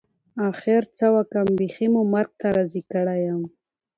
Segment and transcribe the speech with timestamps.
[0.49, 3.41] اخر څه وکړم بيخي مو مرګ ته راضي کړى يم.